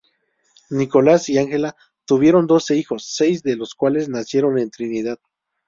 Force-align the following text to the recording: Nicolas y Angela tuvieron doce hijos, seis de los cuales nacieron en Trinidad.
Nicolas 0.71 1.29
y 1.29 1.37
Angela 1.37 1.75
tuvieron 2.05 2.47
doce 2.47 2.75
hijos, 2.75 3.05
seis 3.07 3.43
de 3.43 3.55
los 3.55 3.75
cuales 3.75 4.09
nacieron 4.09 4.57
en 4.57 4.71
Trinidad. 4.71 5.19